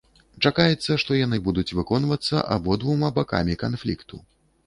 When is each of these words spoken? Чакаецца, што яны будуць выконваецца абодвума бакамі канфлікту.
Чакаецца, 0.45 0.95
што 1.03 1.17
яны 1.17 1.37
будуць 1.47 1.65
выконваецца 1.79 2.41
абодвума 2.55 3.13
бакамі 3.17 3.59
канфлікту. 3.65 4.15